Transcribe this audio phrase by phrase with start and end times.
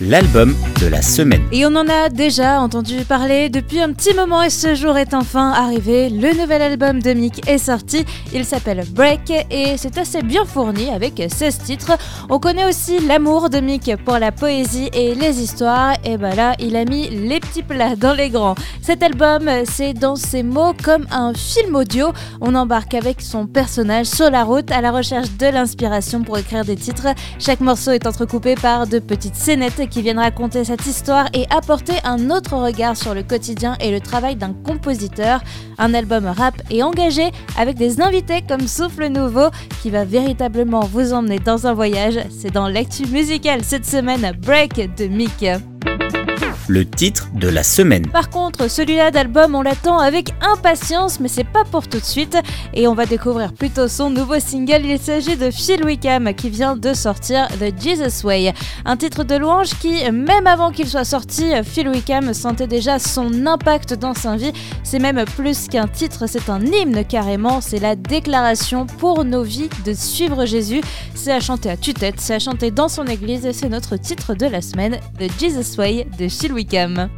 [0.00, 1.42] l'album de la semaine.
[1.52, 5.14] Et on en a déjà entendu parler depuis un petit moment et ce jour est
[5.14, 6.08] enfin arrivé.
[6.08, 8.04] Le nouvel album de Mick est sorti.
[8.32, 11.92] Il s'appelle Break et c'est assez bien fourni avec 16 titres.
[12.30, 15.94] On connaît aussi l'amour de Mick pour la poésie et les histoires.
[16.04, 18.54] Et bah là, il a mis les petits plats dans les grands.
[18.80, 22.12] Cet album, c'est dans ses mots comme un film audio.
[22.40, 26.64] On embarque avec son personnage sur la route à la recherche de l'inspiration pour écrire
[26.64, 27.08] des titres.
[27.38, 31.94] Chaque morceau est entrecoupé par de petites scénettes qui viennent raconter cette histoire et apporter
[32.04, 35.40] un autre regard sur le quotidien et le travail d'un compositeur.
[35.78, 39.48] Un album rap et engagé avec des invités comme Souffle Nouveau
[39.82, 42.18] qui va véritablement vous emmener dans un voyage.
[42.30, 45.44] C'est dans l'actu musicale cette semaine Break de Mick
[46.68, 48.06] le titre de la semaine.
[48.08, 52.36] Par contre, celui-là d'album, on l'attend avec impatience, mais c'est pas pour tout de suite.
[52.74, 54.82] Et on va découvrir plutôt son nouveau single.
[54.84, 58.52] Il s'agit de Phil Wickham qui vient de sortir The Jesus Way.
[58.84, 63.46] Un titre de louange qui, même avant qu'il soit sorti, Phil Wickham sentait déjà son
[63.46, 64.52] impact dans sa vie.
[64.84, 67.60] C'est même plus qu'un titre, c'est un hymne carrément.
[67.60, 70.80] C'est la déclaration pour nos vies de suivre Jésus.
[71.14, 73.48] C'est à chanter à tue-tête, c'est à chanter dans son église.
[73.52, 77.10] C'est notre titre de la semaine, The Jesus Way de Phil Wickham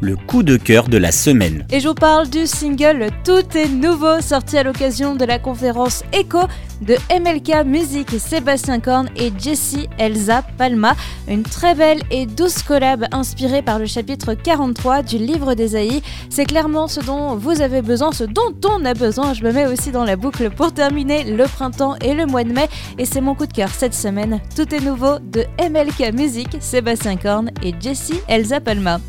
[0.00, 1.66] le coup de cœur de la semaine.
[1.70, 6.02] Et je vous parle du single Tout est nouveau sorti à l'occasion de la conférence
[6.12, 6.40] Echo
[6.80, 10.94] de MLK Music Sébastien Korn et Jessie Elsa Palma.
[11.28, 16.02] Une très belle et douce collab inspirée par le chapitre 43 du livre d'Esaïe.
[16.30, 19.34] C'est clairement ce dont vous avez besoin, ce dont on a besoin.
[19.34, 22.52] Je me mets aussi dans la boucle pour terminer le printemps et le mois de
[22.52, 22.68] mai.
[22.98, 24.40] Et c'est mon coup de cœur cette semaine.
[24.56, 29.00] Tout est nouveau de MLK Music, Sébastien Korn et Jessie Elsa Palma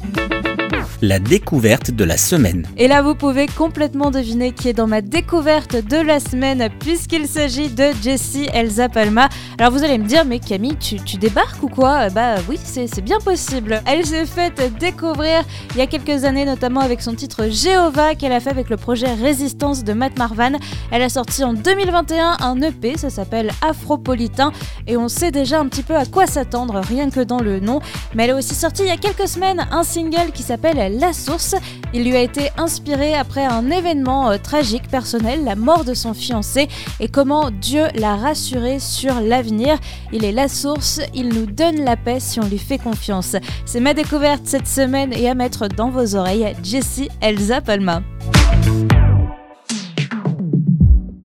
[1.01, 2.67] la découverte de la semaine.
[2.77, 7.27] Et là, vous pouvez complètement deviner qui est dans ma découverte de la semaine, puisqu'il
[7.27, 9.29] s'agit de Jessie Elsa Palma.
[9.57, 12.09] Alors vous allez me dire, mais Camille, tu, débarques ou quoi?
[12.09, 13.81] Bah oui, c'est bien possible.
[13.85, 18.31] Elle s'est faite découvrir il y a quelques années, notamment avec son titre Jéhovah qu'elle
[18.31, 20.53] a fait avec le projet Résistance de Matt Marvan.
[20.91, 24.51] Elle a sorti en 2021 un EP, ça s'appelle Afropolitain,
[24.87, 27.79] et on sait déjà un petit peu à quoi s'attendre, rien que dans le nom.
[28.13, 31.13] Mais elle a aussi sorti il y a quelques semaines un single qui s'appelle la
[31.13, 31.55] Source.
[31.93, 36.13] Il lui a été inspiré après un événement euh, tragique personnel, la mort de son
[36.13, 36.67] fiancé,
[36.99, 39.77] et comment Dieu l'a rassuré sur l'avenir.
[40.11, 43.35] Il est la source, il nous donne la paix si on lui fait confiance.
[43.65, 48.01] C'est ma découverte cette semaine et à mettre dans vos oreilles, Jessie Elsa Palma.